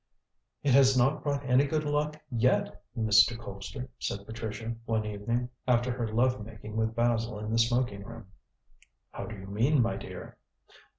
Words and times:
"It 0.63 0.73
has 0.73 0.97
not 0.97 1.21
brought 1.21 1.45
any 1.47 1.67
good 1.67 1.83
luck 1.83 2.19
yet, 2.31 2.81
Mr. 2.97 3.37
Colpster," 3.37 3.87
said 3.99 4.25
Patricia 4.25 4.75
one 4.85 5.05
evening, 5.05 5.49
after 5.67 5.91
her 5.91 6.07
lovemaking 6.07 6.75
with 6.75 6.95
Basil 6.95 7.37
in 7.37 7.51
the 7.51 7.59
smoking 7.59 8.03
room. 8.03 8.25
"How 9.11 9.27
do 9.27 9.35
you 9.37 9.45
mean, 9.45 9.79
my 9.79 9.97
dear?" 9.97 10.39